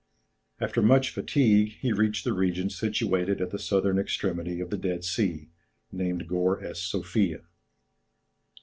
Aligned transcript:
After 0.59 0.81
much 0.81 1.11
fatigue, 1.11 1.73
he 1.79 1.93
reached 1.93 2.23
the 2.23 2.33
region 2.33 2.71
situated 2.71 3.39
at 3.39 3.51
the 3.51 3.59
southern 3.59 3.99
extremity 3.99 4.59
of 4.59 4.71
the 4.71 4.77
Dead 4.79 5.03
Sea, 5.03 5.49
named 5.91 6.27
Gor 6.27 6.59
es 6.65 6.81
Sophia. 6.81 7.41